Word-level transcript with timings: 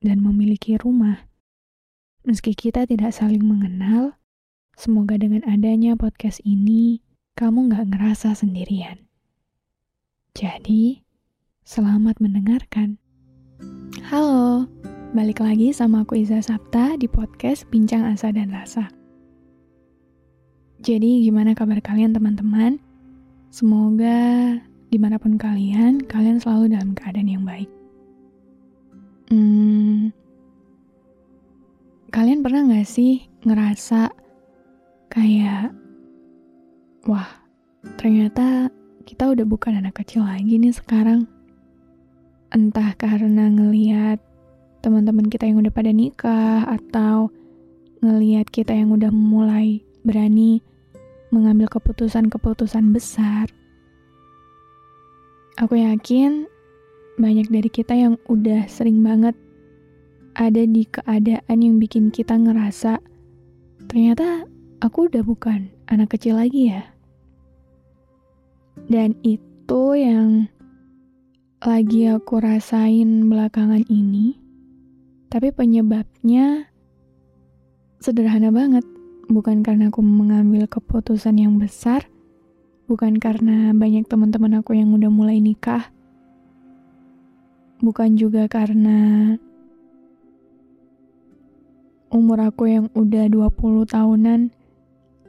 dan 0.00 0.20
memiliki 0.20 0.76
rumah. 0.76 1.24
Meski 2.26 2.52
kita 2.52 2.84
tidak 2.84 3.14
saling 3.14 3.46
mengenal, 3.46 4.18
semoga 4.74 5.14
dengan 5.16 5.46
adanya 5.46 5.94
podcast 5.94 6.42
ini, 6.42 7.00
kamu 7.38 7.70
gak 7.70 7.94
ngerasa 7.94 8.34
sendirian. 8.34 9.06
Jadi, 10.36 11.06
selamat 11.64 12.20
mendengarkan. 12.20 12.98
Halo, 14.10 14.68
balik 15.16 15.40
lagi 15.40 15.72
sama 15.72 16.04
aku 16.04 16.20
Iza 16.20 16.44
Sapta 16.44 16.98
di 17.00 17.08
podcast 17.08 17.64
Bincang 17.72 18.04
Asa 18.04 18.34
dan 18.34 18.52
Rasa. 18.52 18.90
Jadi 20.76 21.24
gimana 21.24 21.56
kabar 21.56 21.80
kalian 21.80 22.12
teman-teman? 22.12 22.76
Semoga 23.48 24.60
di 24.92 24.98
mana 25.00 25.16
pun 25.16 25.40
kalian, 25.40 26.04
kalian 26.04 26.36
selalu 26.36 26.76
dalam 26.76 26.92
keadaan 26.92 27.32
yang 27.32 27.44
baik. 27.48 27.75
Hmm, 29.26 30.14
kalian 32.14 32.46
pernah 32.46 32.62
gak 32.70 32.86
sih 32.86 33.26
ngerasa 33.42 34.14
kayak, 35.10 35.74
wah 37.10 37.26
ternyata 37.98 38.70
kita 39.02 39.26
udah 39.26 39.42
bukan 39.42 39.82
anak 39.82 39.98
kecil 39.98 40.22
lagi 40.22 40.62
nih 40.62 40.70
sekarang. 40.70 41.26
Entah 42.54 42.94
karena 42.94 43.50
ngeliat 43.50 44.22
teman-teman 44.86 45.26
kita 45.26 45.50
yang 45.50 45.58
udah 45.58 45.74
pada 45.74 45.90
nikah 45.90 46.62
atau 46.62 47.26
ngeliat 48.06 48.46
kita 48.46 48.78
yang 48.78 48.94
udah 48.94 49.10
mulai 49.10 49.82
berani 50.06 50.62
mengambil 51.34 51.66
keputusan-keputusan 51.66 52.94
besar. 52.94 53.50
Aku 55.58 55.74
yakin 55.74 56.46
banyak 57.16 57.48
dari 57.48 57.68
kita 57.72 57.96
yang 57.96 58.14
udah 58.28 58.68
sering 58.68 59.00
banget 59.00 59.36
ada 60.36 60.62
di 60.68 60.84
keadaan 60.84 61.58
yang 61.64 61.80
bikin 61.80 62.12
kita 62.12 62.36
ngerasa 62.36 63.00
ternyata 63.88 64.44
aku 64.84 65.08
udah 65.08 65.24
bukan 65.24 65.72
anak 65.88 66.12
kecil 66.16 66.36
lagi 66.36 66.72
ya. 66.72 66.84
Dan 68.86 69.16
itu 69.24 69.82
yang 69.96 70.52
lagi 71.64 72.06
aku 72.12 72.38
rasain 72.38 73.32
belakangan 73.32 73.82
ini. 73.88 74.36
Tapi 75.32 75.50
penyebabnya 75.50 76.70
sederhana 77.98 78.52
banget 78.52 78.84
bukan 79.26 79.64
karena 79.66 79.90
aku 79.90 80.04
mengambil 80.04 80.70
keputusan 80.70 81.40
yang 81.40 81.58
besar, 81.58 82.06
bukan 82.86 83.18
karena 83.18 83.74
banyak 83.74 84.06
teman-teman 84.06 84.62
aku 84.62 84.78
yang 84.78 84.94
udah 84.94 85.10
mulai 85.10 85.42
nikah, 85.42 85.90
bukan 87.86 88.18
juga 88.18 88.50
karena 88.50 89.38
umur 92.10 92.50
aku 92.50 92.66
yang 92.66 92.86
udah 92.98 93.30
20 93.30 93.86
tahunan, 93.86 94.50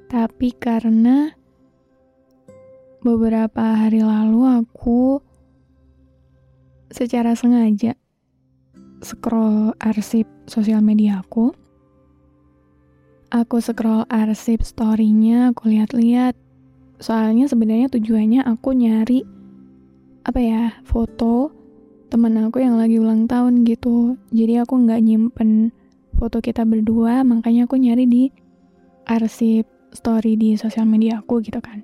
tapi 0.10 0.58
karena 0.58 1.38
beberapa 3.06 3.62
hari 3.62 4.02
lalu 4.02 4.50
aku 4.66 5.22
secara 6.90 7.38
sengaja 7.38 7.94
scroll 9.06 9.78
arsip 9.78 10.26
sosial 10.50 10.82
media 10.82 11.22
aku 11.22 11.54
Aku 13.28 13.60
scroll 13.60 14.08
arsip 14.08 14.64
story-nya, 14.64 15.52
aku 15.52 15.68
lihat-lihat. 15.68 16.40
Soalnya 17.04 17.52
sebenarnya 17.52 17.92
tujuannya 17.92 18.40
aku 18.48 18.72
nyari 18.72 19.28
apa 20.24 20.40
ya, 20.40 20.64
foto 20.88 21.52
temen 22.08 22.34
aku 22.40 22.64
yang 22.64 22.80
lagi 22.80 23.00
ulang 23.00 23.28
tahun 23.28 23.68
gitu. 23.68 24.16
Jadi 24.32 24.64
aku 24.64 24.88
nggak 24.88 25.02
nyimpen 25.04 25.76
foto 26.16 26.40
kita 26.40 26.64
berdua, 26.64 27.22
makanya 27.28 27.68
aku 27.68 27.78
nyari 27.78 28.08
di 28.08 28.24
arsip 29.08 29.68
story 29.92 30.36
di 30.36 30.56
sosial 30.60 30.88
media 30.88 31.20
aku 31.22 31.40
gitu 31.44 31.60
kan. 31.60 31.84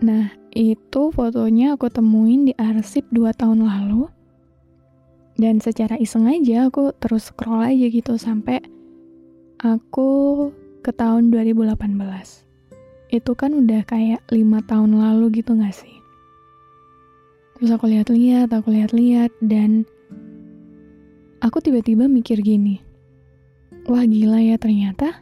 Nah, 0.00 0.32
itu 0.56 1.12
fotonya 1.12 1.76
aku 1.76 1.92
temuin 1.92 2.48
di 2.48 2.52
arsip 2.56 3.04
2 3.12 3.36
tahun 3.36 3.68
lalu. 3.68 4.08
Dan 5.36 5.60
secara 5.60 5.96
iseng 5.96 6.28
aja 6.28 6.68
aku 6.68 6.92
terus 6.96 7.32
scroll 7.32 7.64
aja 7.64 7.86
gitu 7.88 8.16
sampai 8.16 8.60
aku 9.60 10.48
ke 10.80 10.92
tahun 10.92 11.28
2018. 11.32 11.76
Itu 13.12 13.32
kan 13.36 13.52
udah 13.56 13.84
kayak 13.84 14.24
lima 14.32 14.64
tahun 14.64 14.96
lalu 14.96 15.40
gitu 15.40 15.56
gak 15.56 15.76
sih? 15.76 15.99
Terus 17.60 17.76
aku 17.76 17.92
lihat-lihat, 17.92 18.56
aku 18.56 18.72
lihat-lihat, 18.72 19.36
dan 19.44 19.84
aku 21.44 21.60
tiba-tiba 21.60 22.08
mikir 22.08 22.40
gini, 22.40 22.80
wah 23.84 24.00
gila 24.00 24.40
ya 24.40 24.56
ternyata 24.56 25.20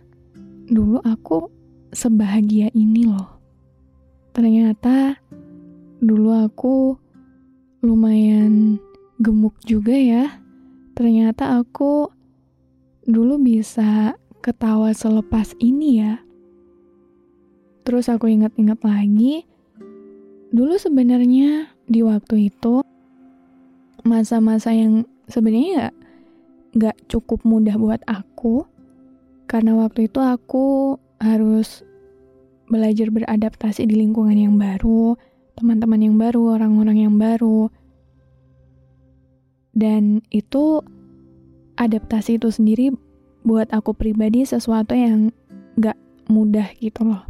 dulu 0.71 1.03
aku 1.03 1.51
sebahagia 1.91 2.71
ini 2.79 3.11
loh. 3.11 3.43
Ternyata 4.39 5.19
dulu 5.99 6.31
aku 6.31 6.95
lumayan 7.83 8.79
gemuk 9.19 9.59
juga 9.67 9.99
ya. 9.99 10.39
Ternyata 10.95 11.59
aku 11.59 12.07
dulu 13.03 13.43
bisa 13.43 14.15
ketawa 14.47 14.95
selepas 14.95 15.59
ini 15.59 16.07
ya. 16.07 16.23
Terus 17.83 18.07
aku 18.07 18.31
ingat-ingat 18.31 18.79
lagi, 18.87 19.43
dulu 20.55 20.79
sebenarnya 20.79 21.78
di 21.89 22.05
waktu 22.05 22.53
itu 22.53 22.85
masa-masa 24.05 24.71
yang 24.77 25.09
sebenarnya 25.27 25.91
gak 26.77 26.97
cukup 27.09 27.43
mudah 27.49 27.75
buat 27.81 28.05
aku, 28.05 28.69
karena 29.49 29.75
waktu 29.75 30.07
itu 30.07 30.21
aku 30.21 30.97
harus 31.19 31.83
belajar 32.69 33.09
beradaptasi 33.09 33.89
di 33.89 33.97
lingkungan 33.97 34.37
yang 34.37 34.55
baru, 34.61 35.17
teman-teman 35.57 36.01
yang 36.05 36.17
baru, 36.21 36.61
orang-orang 36.61 37.09
yang 37.09 37.17
baru. 37.17 37.73
Dan 39.73 40.21
itu 40.29 40.85
adaptasi 41.81 42.37
itu 42.37 42.53
sendiri 42.53 42.93
buat 43.43 43.73
aku 43.73 43.97
pribadi 43.97 44.45
sesuatu 44.45 44.93
yang 44.93 45.33
gak 45.81 45.97
mudah 46.29 46.69
gitu 46.79 47.09
loh. 47.09 47.25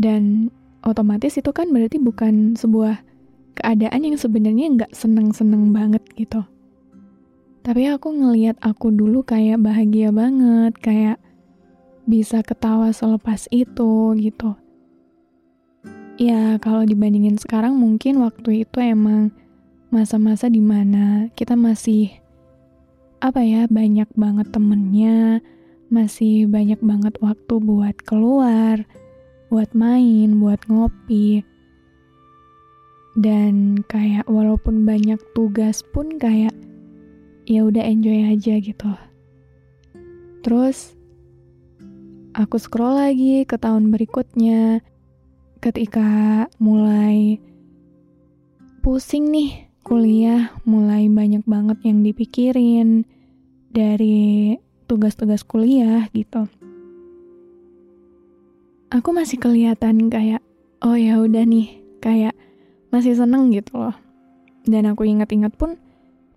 Dan 0.00 0.50
otomatis 0.84 1.36
itu 1.36 1.50
kan 1.52 1.68
berarti 1.72 2.00
bukan 2.00 2.56
sebuah 2.56 3.02
keadaan 3.60 4.06
yang 4.06 4.16
sebenarnya 4.16 4.66
gak 4.86 4.92
seneng-seneng 4.96 5.74
banget 5.74 6.02
gitu. 6.16 6.44
Tapi 7.60 7.92
aku 7.92 8.08
ngeliat 8.16 8.56
aku 8.64 8.88
dulu 8.88 9.20
kayak 9.20 9.60
bahagia 9.60 10.08
banget, 10.08 10.72
kayak 10.80 11.20
bisa 12.08 12.40
ketawa 12.40 12.88
selepas 12.90 13.44
itu 13.52 14.16
gitu. 14.16 14.56
Ya 16.20 16.56
kalau 16.60 16.84
dibandingin 16.84 17.36
sekarang 17.36 17.76
mungkin 17.76 18.20
waktu 18.20 18.64
itu 18.64 18.76
emang 18.80 19.32
masa-masa 19.92 20.48
di 20.48 20.60
mana 20.60 21.28
kita 21.36 21.56
masih 21.56 22.12
apa 23.20 23.44
ya 23.44 23.68
banyak 23.68 24.08
banget 24.16 24.48
temennya 24.48 25.44
masih 25.92 26.48
banyak 26.48 26.80
banget 26.80 27.16
waktu 27.20 27.54
buat 27.60 27.96
keluar 28.06 28.86
buat 29.50 29.74
main 29.74 30.38
buat 30.38 30.62
ngopi. 30.70 31.42
Dan 33.18 33.82
kayak 33.90 34.30
walaupun 34.30 34.86
banyak 34.86 35.18
tugas 35.34 35.82
pun 35.82 36.16
kayak 36.16 36.54
ya 37.50 37.66
udah 37.66 37.82
enjoy 37.82 38.30
aja 38.30 38.62
gitu. 38.62 38.90
Terus 40.46 40.94
aku 42.38 42.56
scroll 42.62 42.96
lagi 42.96 43.42
ke 43.42 43.58
tahun 43.58 43.90
berikutnya. 43.90 44.86
Ketika 45.60 46.48
mulai 46.56 47.36
pusing 48.80 49.28
nih 49.28 49.68
kuliah 49.84 50.56
mulai 50.64 51.10
banyak 51.10 51.44
banget 51.44 51.84
yang 51.84 52.00
dipikirin 52.00 53.04
dari 53.68 54.56
tugas-tugas 54.88 55.44
kuliah 55.44 56.08
gitu 56.16 56.48
aku 58.90 59.14
masih 59.14 59.38
kelihatan 59.38 60.10
kayak 60.10 60.42
oh 60.82 60.98
ya 60.98 61.22
udah 61.22 61.46
nih 61.46 61.78
kayak 62.02 62.34
masih 62.90 63.14
seneng 63.14 63.54
gitu 63.54 63.78
loh. 63.78 63.94
Dan 64.66 64.90
aku 64.90 65.06
ingat-ingat 65.06 65.54
pun 65.54 65.78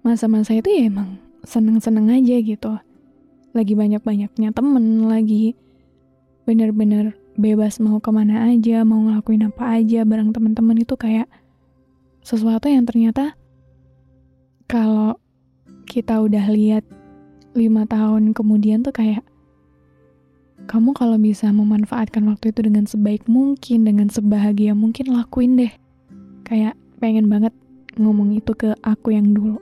masa-masa 0.05 0.53
itu 0.55 0.69
ya 0.69 0.88
emang 0.88 1.17
seneng-seneng 1.44 2.13
aja 2.13 2.39
gitu. 2.39 2.77
Lagi 3.51 3.73
banyak-banyaknya 3.73 4.53
temen, 4.53 5.09
lagi 5.09 5.57
bener-bener 6.45 7.17
bebas 7.33 7.81
mau 7.81 7.97
ke 7.97 8.09
mana 8.13 8.47
aja, 8.53 8.85
mau 8.85 9.01
ngelakuin 9.01 9.50
apa 9.50 9.81
aja 9.81 10.05
bareng 10.05 10.31
temen-temen 10.31 10.85
itu 10.85 10.94
kayak 10.94 11.25
sesuatu 12.23 12.69
yang 12.69 12.85
ternyata 12.88 13.35
kalau 14.69 15.19
kita 15.89 16.23
udah 16.23 16.47
lihat 16.53 16.85
lima 17.53 17.83
tahun 17.85 18.31
kemudian 18.31 18.81
tuh 18.81 18.95
kayak 18.95 19.21
kamu 20.65 20.95
kalau 20.95 21.19
bisa 21.19 21.51
memanfaatkan 21.51 22.24
waktu 22.30 22.56
itu 22.56 22.63
dengan 22.63 22.88
sebaik 22.88 23.27
mungkin, 23.27 23.83
dengan 23.83 24.07
sebahagia 24.07 24.71
mungkin 24.74 25.12
lakuin 25.12 25.60
deh 25.60 25.74
kayak 26.48 26.75
pengen 27.00 27.27
banget 27.27 27.51
ngomong 28.00 28.33
itu 28.33 28.51
ke 28.56 28.74
aku 28.81 29.13
yang 29.13 29.36
dulu. 29.36 29.60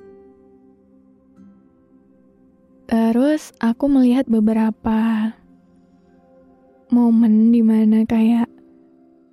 Terus 2.91 3.55
aku 3.63 3.87
melihat 3.87 4.27
beberapa 4.27 5.31
momen 6.91 7.55
di 7.55 7.63
mana 7.63 8.03
kayak 8.03 8.51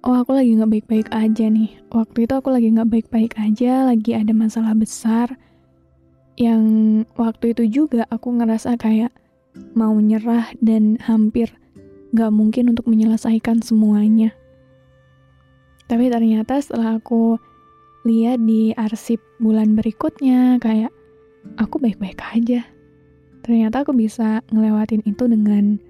oh 0.06 0.14
aku 0.14 0.30
lagi 0.38 0.54
nggak 0.54 0.72
baik-baik 0.78 1.08
aja 1.10 1.50
nih. 1.50 1.74
Waktu 1.90 2.24
itu 2.24 2.32
aku 2.38 2.54
lagi 2.54 2.70
nggak 2.70 2.90
baik-baik 2.90 3.34
aja, 3.34 3.82
lagi 3.82 4.14
ada 4.14 4.30
masalah 4.30 4.72
besar 4.78 5.34
yang 6.38 6.62
waktu 7.18 7.50
itu 7.50 7.82
juga 7.82 8.06
aku 8.14 8.30
ngerasa 8.38 8.78
kayak 8.78 9.10
mau 9.74 9.94
nyerah 9.98 10.50
dan 10.58 10.98
hampir 11.02 11.52
gak 12.12 12.32
mungkin 12.32 12.72
untuk 12.72 12.88
menyelesaikan 12.88 13.60
semuanya. 13.60 14.32
Tapi 15.88 16.12
ternyata 16.12 16.60
setelah 16.60 17.00
aku 17.00 17.40
lihat 18.04 18.40
di 18.44 18.72
arsip 18.76 19.20
bulan 19.40 19.76
berikutnya, 19.76 20.60
kayak 20.60 20.92
aku 21.56 21.80
baik-baik 21.80 22.20
aja. 22.32 22.64
Ternyata 23.44 23.84
aku 23.84 23.96
bisa 23.96 24.44
ngelewatin 24.52 25.00
itu 25.08 25.24
dengan 25.24 25.80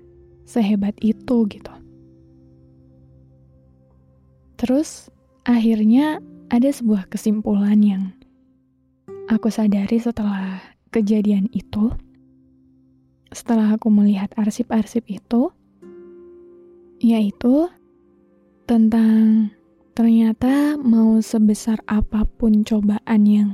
sehebat 0.46 0.94
itu 1.02 1.44
gitu. 1.50 1.74
Terus 4.58 5.10
akhirnya 5.46 6.18
ada 6.50 6.70
sebuah 6.70 7.10
kesimpulan 7.10 7.78
yang 7.82 8.02
aku 9.28 9.52
sadari 9.52 10.00
setelah 10.00 10.58
kejadian 10.90 11.46
itu. 11.52 11.92
Setelah 13.28 13.76
aku 13.76 13.92
melihat 13.92 14.32
arsip-arsip 14.40 15.04
itu, 15.08 15.52
yaitu 16.98 17.68
tentang 18.64 19.52
ternyata 19.92 20.78
mau 20.80 21.18
sebesar 21.18 21.82
apa 21.90 22.24
pun 22.24 22.64
cobaan 22.64 23.22
yang 23.28 23.50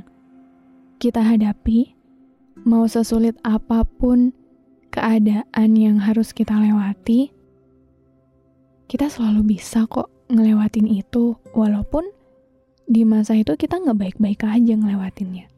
kita 1.01 1.19
hadapi, 1.19 1.91
mau 2.63 2.87
sesulit 2.87 3.35
apa 3.43 3.83
pun 3.83 4.31
keadaan 4.95 5.69
yang 5.75 5.99
harus 5.99 6.31
kita 6.31 6.55
lewati, 6.55 7.35
kita 8.87 9.11
selalu 9.11 9.57
bisa 9.57 9.83
kok 9.91 10.07
ngelewatin 10.31 10.87
itu, 10.87 11.35
walaupun 11.51 12.07
di 12.85 13.01
masa 13.03 13.35
itu 13.35 13.57
kita 13.57 13.81
nggak 13.81 13.97
baik-baik 13.97 14.45
aja 14.45 14.73
ngelewatinnya. 14.77 15.51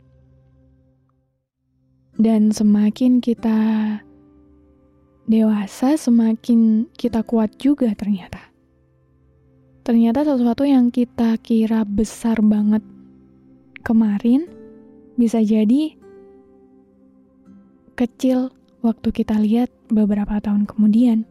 Dan 2.18 2.50
semakin 2.50 3.22
kita 3.22 3.60
dewasa, 5.28 6.00
semakin 6.00 6.88
kita 6.96 7.22
kuat 7.28 7.60
juga 7.60 7.92
ternyata 7.94 8.48
ternyata 9.88 10.28
sesuatu 10.28 10.68
yang 10.68 10.92
kita 10.92 11.40
kira 11.40 11.88
besar 11.88 12.44
banget 12.44 12.84
kemarin 13.88 14.44
bisa 15.16 15.40
jadi 15.40 15.96
kecil 17.96 18.52
waktu 18.84 19.10
kita 19.16 19.40
lihat 19.40 19.72
beberapa 19.88 20.44
tahun 20.44 20.68
kemudian. 20.68 21.24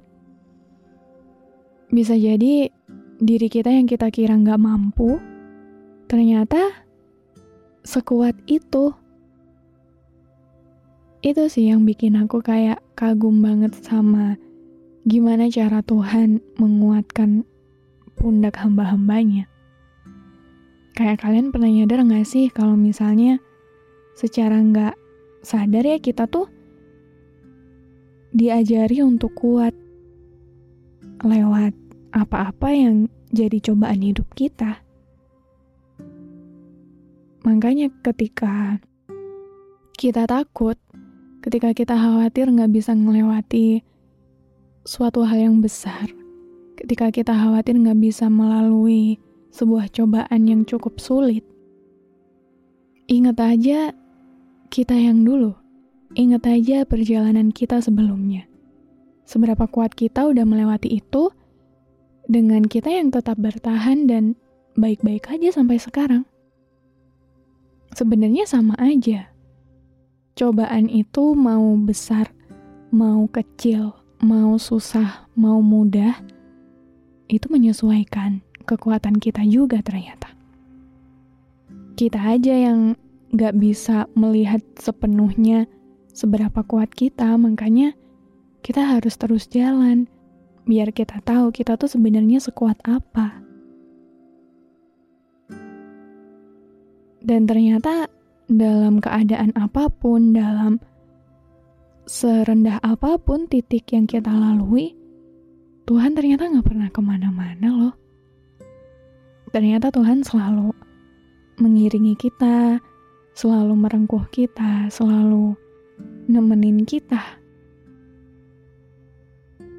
Bisa 1.92 2.16
jadi 2.16 2.72
diri 3.20 3.48
kita 3.52 3.70
yang 3.70 3.84
kita 3.84 4.08
kira 4.08 4.34
nggak 4.34 4.58
mampu, 4.58 5.20
ternyata 6.08 6.58
sekuat 7.84 8.34
itu. 8.48 8.90
Itu 11.26 11.50
sih 11.50 11.74
yang 11.74 11.82
bikin 11.82 12.14
aku 12.14 12.38
kayak 12.38 12.78
kagum 12.94 13.42
banget 13.42 13.74
sama 13.82 14.38
gimana 15.02 15.50
cara 15.50 15.82
Tuhan 15.82 16.38
menguatkan 16.54 17.42
pundak 18.14 18.54
hamba-hambanya. 18.62 19.50
Kayak 20.94 21.26
kalian 21.26 21.50
pernah 21.50 21.66
nyadar 21.66 22.06
gak 22.06 22.30
sih 22.30 22.46
kalau 22.46 22.78
misalnya 22.78 23.42
secara 24.14 24.62
nggak 24.62 24.94
sadar 25.42 25.82
ya 25.82 25.98
kita 25.98 26.30
tuh 26.30 26.46
diajari 28.30 29.02
untuk 29.02 29.34
kuat 29.34 29.74
lewat 31.26 31.74
apa-apa 32.14 32.70
yang 32.70 33.10
jadi 33.34 33.58
cobaan 33.66 33.98
hidup 33.98 34.30
kita. 34.38 34.78
Makanya 37.42 37.90
ketika 38.06 38.78
kita 39.98 40.30
takut, 40.30 40.78
ketika 41.46 41.70
kita 41.70 41.94
khawatir 41.94 42.50
nggak 42.50 42.74
bisa 42.74 42.90
melewati 42.98 43.86
suatu 44.82 45.22
hal 45.22 45.46
yang 45.46 45.62
besar, 45.62 46.10
ketika 46.74 47.14
kita 47.14 47.30
khawatir 47.30 47.78
nggak 47.78 48.02
bisa 48.02 48.26
melalui 48.26 49.22
sebuah 49.54 49.86
cobaan 49.94 50.50
yang 50.50 50.66
cukup 50.66 50.98
sulit. 50.98 51.46
Ingat 53.06 53.38
aja 53.38 53.94
kita 54.74 54.98
yang 54.98 55.22
dulu. 55.22 55.54
Ingat 56.18 56.50
aja 56.50 56.82
perjalanan 56.82 57.54
kita 57.54 57.78
sebelumnya. 57.78 58.50
Seberapa 59.22 59.70
kuat 59.70 59.94
kita 59.94 60.26
udah 60.26 60.42
melewati 60.42 60.98
itu 60.98 61.30
dengan 62.26 62.66
kita 62.66 62.90
yang 62.90 63.14
tetap 63.14 63.38
bertahan 63.38 64.10
dan 64.10 64.34
baik-baik 64.74 65.30
aja 65.30 65.54
sampai 65.54 65.78
sekarang. 65.78 66.26
Sebenarnya 67.94 68.50
sama 68.50 68.74
aja. 68.82 69.30
Cobaan 70.36 70.92
itu 70.92 71.32
mau 71.32 71.64
besar, 71.80 72.28
mau 72.92 73.24
kecil, 73.24 73.96
mau 74.20 74.60
susah, 74.60 75.24
mau 75.32 75.64
mudah, 75.64 76.12
itu 77.24 77.48
menyesuaikan 77.48 78.44
kekuatan 78.68 79.16
kita 79.16 79.40
juga 79.48 79.80
ternyata. 79.80 80.36
Kita 81.96 82.20
aja 82.20 82.52
yang 82.52 83.00
gak 83.32 83.56
bisa 83.56 84.12
melihat 84.12 84.60
sepenuhnya 84.76 85.64
seberapa 86.12 86.60
kuat 86.68 86.92
kita, 86.92 87.32
makanya 87.40 87.96
kita 88.60 88.84
harus 88.84 89.16
terus 89.16 89.48
jalan 89.48 90.04
biar 90.68 90.92
kita 90.92 91.16
tahu 91.24 91.48
kita 91.48 91.80
tuh 91.80 91.88
sebenarnya 91.88 92.44
sekuat 92.44 92.76
apa. 92.84 93.40
Dan 97.24 97.48
ternyata 97.48 98.12
dalam 98.46 99.02
keadaan 99.02 99.50
apa 99.58 99.90
pun, 99.90 100.34
dalam 100.34 100.78
serendah 102.06 102.78
apa 102.86 103.18
pun 103.18 103.50
titik 103.50 103.90
yang 103.90 104.06
kita 104.06 104.30
lalui, 104.30 104.94
Tuhan 105.86 106.14
ternyata 106.14 106.50
gak 106.50 106.66
pernah 106.66 106.88
ke 106.90 107.00
mana-mana 107.02 107.68
loh. 107.70 107.94
Ternyata 109.50 109.90
Tuhan 109.90 110.22
selalu 110.26 110.74
mengiringi 111.62 112.14
kita, 112.18 112.78
selalu 113.34 113.74
merengkuh 113.74 114.26
kita, 114.30 114.90
selalu 114.90 115.54
nemenin 116.26 116.82
kita. 116.82 117.22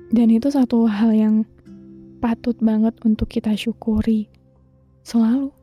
Dan 0.08 0.32
itu 0.32 0.48
satu 0.48 0.88
hal 0.88 1.12
yang 1.12 1.36
patut 2.24 2.56
banget 2.64 2.96
untuk 3.04 3.28
kita 3.28 3.54
syukuri 3.54 4.32
selalu. 5.04 5.57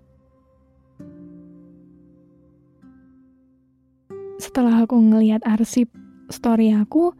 Setelah 4.55 4.87
aku 4.87 4.95
ngeliat 5.03 5.43
arsip 5.43 5.91
story 6.31 6.71
aku, 6.71 7.11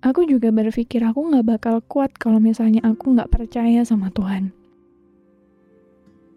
aku 0.00 0.24
juga 0.24 0.48
berpikir 0.48 1.04
aku 1.04 1.28
gak 1.28 1.44
bakal 1.44 1.84
kuat 1.84 2.16
kalau 2.16 2.40
misalnya 2.40 2.80
aku 2.88 3.12
gak 3.12 3.28
percaya 3.28 3.84
sama 3.84 4.08
Tuhan. 4.08 4.56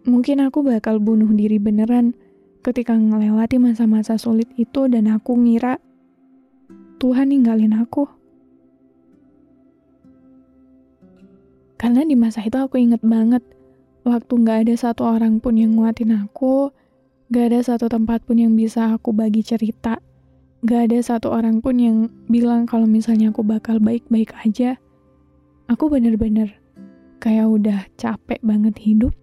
Mungkin 0.04 0.44
aku 0.44 0.68
bakal 0.68 1.00
bunuh 1.00 1.32
diri 1.32 1.56
beneran 1.56 2.12
ketika 2.60 2.92
ngelewati 2.92 3.56
masa-masa 3.56 4.20
sulit 4.20 4.52
itu 4.60 4.84
dan 4.84 5.08
aku 5.08 5.32
ngira 5.32 5.80
Tuhan 7.00 7.32
ninggalin 7.32 7.72
aku. 7.72 8.04
Karena 11.80 12.04
di 12.04 12.20
masa 12.20 12.44
itu 12.44 12.60
aku 12.60 12.76
inget 12.76 13.00
banget, 13.00 13.40
waktu 14.04 14.32
gak 14.44 14.68
ada 14.68 14.76
satu 14.76 15.08
orang 15.08 15.40
pun 15.40 15.56
yang 15.56 15.72
nguatin 15.72 16.12
aku, 16.12 16.68
gak 17.32 17.48
ada 17.48 17.64
satu 17.64 17.88
tempat 17.88 18.20
pun 18.28 18.36
yang 18.36 18.52
bisa 18.52 18.92
aku 18.92 19.16
bagi 19.16 19.40
cerita, 19.40 19.96
gak 20.68 20.92
ada 20.92 21.00
satu 21.00 21.32
orang 21.32 21.64
pun 21.64 21.80
yang 21.80 22.12
bilang 22.28 22.68
kalau 22.68 22.84
misalnya 22.84 23.32
aku 23.32 23.40
bakal 23.40 23.80
baik-baik 23.80 24.36
aja. 24.44 24.76
Aku 25.72 25.88
bener-bener 25.88 26.52
kayak 27.24 27.48
udah 27.48 27.88
capek 27.96 28.36
banget 28.44 28.76
hidup. 28.76 29.16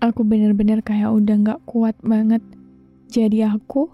Aku 0.00 0.24
bener-bener 0.24 0.80
kayak 0.80 1.12
udah 1.12 1.36
gak 1.44 1.60
kuat 1.68 1.92
banget 2.00 2.40
jadi 3.12 3.52
aku. 3.52 3.92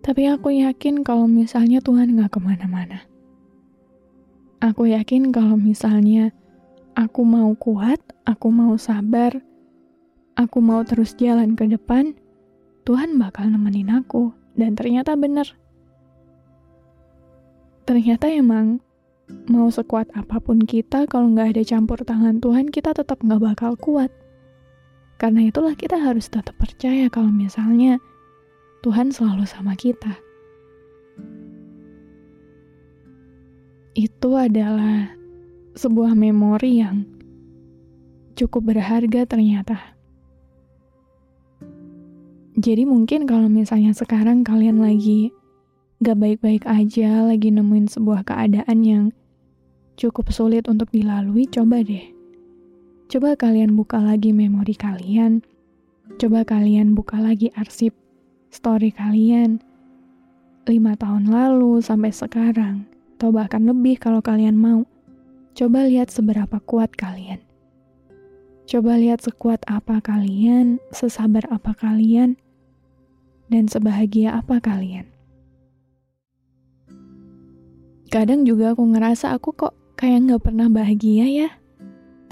Tapi 0.00 0.32
aku 0.32 0.48
yakin 0.48 1.04
kalau 1.04 1.28
misalnya 1.28 1.84
Tuhan 1.84 2.16
gak 2.16 2.32
ke 2.32 2.40
mana-mana. 2.40 3.04
Aku 4.64 4.88
yakin 4.88 5.28
kalau 5.28 5.60
misalnya 5.60 6.32
aku 6.96 7.20
mau 7.20 7.52
kuat, 7.52 8.00
aku 8.24 8.48
mau 8.48 8.80
sabar, 8.80 9.44
aku 10.36 10.58
mau 10.64 10.82
terus 10.86 11.14
jalan 11.16 11.54
ke 11.58 11.68
depan, 11.68 12.16
Tuhan 12.82 13.20
bakal 13.20 13.52
nemenin 13.52 13.92
aku 13.92 14.34
dan 14.58 14.74
ternyata 14.74 15.14
benar. 15.14 15.46
Ternyata 17.82 18.30
emang 18.30 18.78
mau 19.50 19.66
sekuat 19.70 20.12
apa 20.14 20.38
pun 20.38 20.62
kita, 20.62 21.06
kalau 21.10 21.30
nggak 21.32 21.56
ada 21.58 21.62
campur 21.66 21.98
tangan 22.02 22.38
Tuhan, 22.38 22.70
kita 22.70 22.94
tetap 22.94 23.18
nggak 23.22 23.42
bakal 23.42 23.74
kuat. 23.78 24.10
Karena 25.18 25.46
itulah 25.46 25.78
kita 25.78 25.98
harus 25.98 26.26
tetap 26.26 26.58
percaya 26.58 27.06
kalau 27.06 27.30
misalnya 27.30 28.02
Tuhan 28.82 29.14
selalu 29.14 29.46
sama 29.46 29.78
kita. 29.78 30.18
Itu 33.94 34.34
adalah 34.34 35.14
sebuah 35.78 36.18
memori 36.18 36.82
yang 36.82 37.06
cukup 38.34 38.74
berharga 38.74 39.28
ternyata. 39.28 39.91
Jadi 42.62 42.86
mungkin 42.86 43.26
kalau 43.26 43.50
misalnya 43.50 43.90
sekarang 43.90 44.46
kalian 44.46 44.78
lagi 44.78 45.34
gak 45.98 46.14
baik-baik 46.14 46.62
aja, 46.62 47.26
lagi 47.26 47.50
nemuin 47.50 47.90
sebuah 47.90 48.22
keadaan 48.22 48.86
yang 48.86 49.04
cukup 49.98 50.30
sulit 50.30 50.70
untuk 50.70 50.86
dilalui, 50.94 51.50
coba 51.50 51.82
deh. 51.82 52.06
Coba 53.10 53.34
kalian 53.34 53.74
buka 53.74 53.98
lagi 53.98 54.30
memori 54.30 54.78
kalian. 54.78 55.42
Coba 56.22 56.46
kalian 56.46 56.94
buka 56.94 57.18
lagi 57.18 57.50
arsip 57.58 57.98
story 58.54 58.94
kalian. 58.94 59.58
lima 60.70 60.94
tahun 60.94 61.34
lalu 61.34 61.82
sampai 61.82 62.14
sekarang, 62.14 62.86
atau 63.18 63.34
bahkan 63.34 63.66
lebih 63.66 63.98
kalau 63.98 64.22
kalian 64.22 64.54
mau. 64.54 64.86
Coba 65.58 65.90
lihat 65.90 66.14
seberapa 66.14 66.62
kuat 66.62 66.94
kalian. 66.94 67.42
Coba 68.70 69.02
lihat 69.02 69.18
sekuat 69.18 69.66
apa 69.66 69.98
kalian, 69.98 70.78
sesabar 70.94 71.42
apa 71.50 71.74
kalian, 71.74 72.38
dan 73.52 73.68
sebahagia 73.68 74.32
apa 74.40 74.56
kalian. 74.64 75.04
Kadang 78.08 78.48
juga 78.48 78.72
aku 78.72 78.84
ngerasa 78.88 79.36
aku 79.36 79.52
kok 79.52 79.76
kayak 80.00 80.24
nggak 80.24 80.42
pernah 80.48 80.72
bahagia 80.72 81.28
ya. 81.28 81.48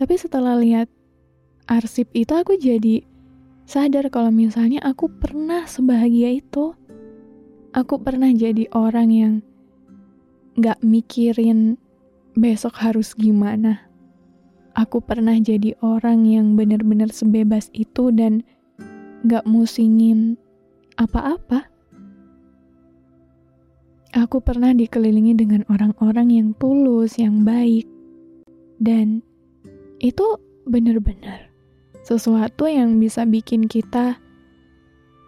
Tapi 0.01 0.17
setelah 0.17 0.57
lihat 0.57 0.89
arsip 1.69 2.09
itu 2.17 2.33
aku 2.33 2.57
jadi 2.57 3.05
sadar 3.69 4.09
kalau 4.09 4.33
misalnya 4.33 4.81
aku 4.81 5.13
pernah 5.13 5.69
sebahagia 5.69 6.41
itu. 6.41 6.73
Aku 7.77 8.01
pernah 8.01 8.33
jadi 8.33 8.67
orang 8.73 9.09
yang 9.13 9.35
nggak 10.57 10.83
mikirin 10.83 11.79
besok 12.35 12.81
harus 12.81 13.15
gimana 13.15 13.91
aku 14.81 15.03
pernah 15.03 15.35
jadi 15.39 15.75
orang 15.83 16.27
yang 16.27 16.55
benar-benar 16.55 17.11
sebebas 17.11 17.69
itu 17.75 18.09
dan 18.15 18.47
gak 19.27 19.45
musingin 19.45 20.41
apa-apa. 21.01 21.65
Aku 24.13 24.45
pernah 24.45 24.77
dikelilingi 24.77 25.33
dengan 25.39 25.65
orang-orang 25.73 26.29
yang 26.29 26.49
tulus, 26.61 27.17
yang 27.17 27.47
baik, 27.47 27.89
dan 28.77 29.25
itu 30.03 30.37
benar-benar 30.69 31.49
sesuatu 32.05 32.67
yang 32.67 32.99
bisa 32.99 33.23
bikin 33.25 33.71
kita 33.71 34.19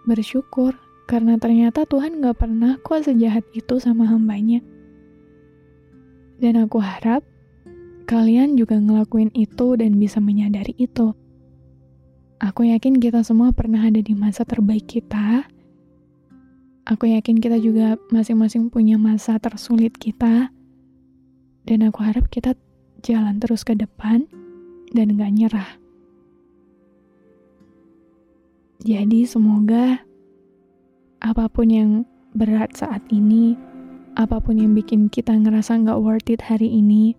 bersyukur 0.08 0.74
karena 1.06 1.38
ternyata 1.38 1.86
Tuhan 1.86 2.24
gak 2.24 2.42
pernah 2.42 2.80
kok 2.82 3.06
sejahat 3.06 3.46
itu 3.54 3.78
sama 3.78 4.08
hambanya. 4.08 4.64
Dan 6.42 6.58
aku 6.58 6.82
harap 6.82 7.22
kalian 8.10 8.58
juga 8.58 8.82
ngelakuin 8.82 9.30
itu 9.36 9.78
dan 9.78 9.94
bisa 10.00 10.18
menyadari 10.18 10.74
itu. 10.74 11.14
Aku 12.42 12.66
yakin 12.66 12.98
kita 12.98 13.22
semua 13.22 13.54
pernah 13.54 13.86
ada 13.86 14.02
di 14.02 14.18
masa 14.18 14.42
terbaik 14.42 14.90
kita. 14.90 15.46
Aku 16.82 17.06
yakin 17.06 17.38
kita 17.38 17.62
juga 17.62 17.94
masing-masing 18.10 18.66
punya 18.66 18.98
masa 18.98 19.38
tersulit 19.38 19.94
kita. 19.94 20.50
Dan 21.62 21.86
aku 21.86 22.02
harap 22.02 22.26
kita 22.26 22.58
jalan 23.06 23.38
terus 23.38 23.62
ke 23.62 23.78
depan 23.78 24.26
dan 24.90 25.14
gak 25.14 25.30
nyerah. 25.30 25.70
Jadi 28.82 29.22
semoga 29.30 30.02
apa 31.22 31.46
pun 31.46 31.70
yang 31.70 31.90
berat 32.34 32.74
saat 32.74 32.98
ini, 33.14 33.54
apa 34.18 34.42
pun 34.42 34.58
yang 34.58 34.74
bikin 34.74 35.06
kita 35.06 35.38
ngerasa 35.38 35.78
gak 35.86 36.02
worth 36.02 36.26
it 36.34 36.42
hari 36.42 36.66
ini, 36.66 37.14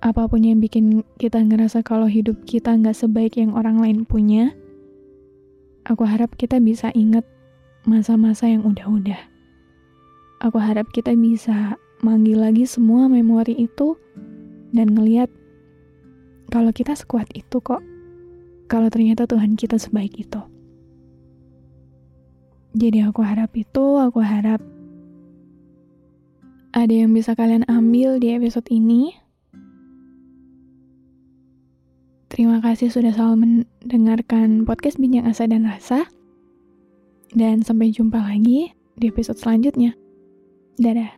apa 0.00 0.24
pun 0.32 0.48
yang 0.48 0.64
bikin 0.64 1.04
kita 1.20 1.44
ngerasa 1.44 1.84
kalau 1.84 2.08
hidup 2.08 2.40
kita 2.46 2.70
nggak 2.72 2.94
sebaik 2.94 3.36
yang 3.36 3.52
orang 3.52 3.82
lain 3.82 4.08
punya, 4.08 4.56
aku 5.84 6.08
harap 6.08 6.32
kita 6.40 6.56
bisa 6.56 6.88
ingat 6.96 7.26
masa-masa 7.88 8.44
yang 8.44 8.68
udah-udah. 8.68 9.16
Aku 10.44 10.60
harap 10.60 10.92
kita 10.92 11.16
bisa 11.16 11.80
manggil 12.04 12.38
lagi 12.38 12.68
semua 12.68 13.08
memori 13.08 13.56
itu 13.56 13.96
dan 14.70 14.92
ngeliat 14.92 15.32
kalau 16.52 16.70
kita 16.70 16.92
sekuat 16.92 17.26
itu 17.32 17.58
kok. 17.64 17.80
Kalau 18.68 18.92
ternyata 18.92 19.24
Tuhan 19.24 19.56
kita 19.56 19.80
sebaik 19.80 20.12
itu. 20.20 20.44
Jadi 22.76 23.00
aku 23.00 23.24
harap 23.24 23.48
itu, 23.56 23.96
aku 23.96 24.20
harap 24.20 24.60
ada 26.76 26.92
yang 26.92 27.16
bisa 27.16 27.32
kalian 27.32 27.64
ambil 27.64 28.20
di 28.20 28.36
episode 28.36 28.68
ini 28.68 29.16
Terima 32.38 32.62
kasih 32.62 32.92
sudah 32.92 33.10
selalu 33.10 33.66
mendengarkan 33.82 34.62
podcast 34.62 34.94
Bincang 35.02 35.26
Asa 35.26 35.50
dan 35.50 35.66
Rasa. 35.66 36.06
Dan 37.34 37.60
sampai 37.60 37.92
jumpa 37.92 38.18
lagi 38.18 38.72
di 38.96 39.04
episode 39.10 39.36
selanjutnya. 39.36 39.92
Dadah. 40.78 41.17